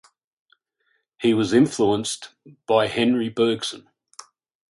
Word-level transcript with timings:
He 1.19 1.35
was 1.35 1.53
influenced 1.53 2.29
by 2.67 2.87
Henri 2.87 3.29
Bergson. 3.29 3.87